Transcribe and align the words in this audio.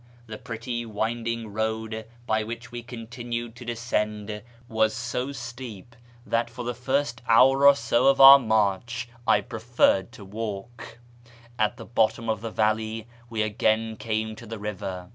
The 0.25 0.39
pretty 0.39 0.83
wind 0.83 1.27
ing 1.27 1.53
road 1.53 2.07
by 2.25 2.43
which 2.43 2.71
w^e 2.71 2.87
continued 2.87 3.55
to 3.57 3.65
descend 3.65 4.41
was 4.67 4.95
so 4.95 5.31
steep 5.31 5.95
that 6.25 6.47
56o 6.47 6.49
.1 6.49 6.49
YEAR 6.49 6.55
AMONGST 6.55 6.55
THE 6.55 6.55
PERSIANS 6.55 6.55
for 6.55 6.63
the 6.63 6.73
first 6.73 7.21
hour 7.27 7.67
or 7.67 7.75
so 7.75 8.07
of 8.07 8.19
our 8.19 8.39
march 8.39 9.09
I 9.27 9.41
preferred 9.41 10.09
tn 10.11 10.25
walk. 10.29 10.97
At 11.59 11.77
the 11.77 11.85
huttoni 11.85 12.31
of 12.31 12.41
the 12.41 12.49
valley 12.49 13.07
we 13.29 13.43
again 13.43 13.95
came 13.95 14.35
to 14.37 14.47
the 14.47 14.57
river. 14.57 15.09